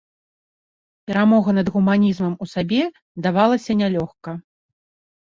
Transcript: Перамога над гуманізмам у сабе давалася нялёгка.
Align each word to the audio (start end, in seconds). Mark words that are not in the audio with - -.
Перамога 1.09 1.49
над 1.57 1.67
гуманізмам 1.75 2.33
у 2.45 2.47
сабе 2.53 2.79
давалася 3.27 3.71
нялёгка. 3.83 4.31